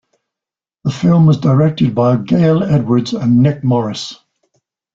The 0.83 0.89
film 0.89 1.27
was 1.27 1.37
directed 1.37 1.93
by 1.93 2.17
Gale 2.17 2.63
Edwards 2.63 3.13
and 3.13 3.43
Nick 3.43 3.63
Morris. 3.63 4.15